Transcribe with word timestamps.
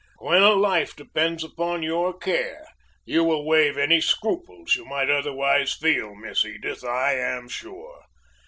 When 0.17 0.41
a 0.41 0.53
life 0.55 0.95
depends 0.95 1.43
upon 1.43 1.83
your 1.83 2.17
care, 2.17 2.67
you 3.05 3.23
will 3.23 3.45
waive 3.45 3.77
any 3.77 4.01
scruples 4.01 4.73
you 4.75 4.83
might 4.83 5.11
otherwise 5.11 5.75
feel, 5.75 6.15
Miss 6.15 6.43
Edith, 6.43 6.83
I 6.83 7.13
am 7.19 7.47
sure! 7.47 8.05